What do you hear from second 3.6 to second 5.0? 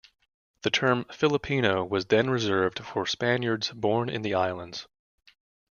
born in the islands.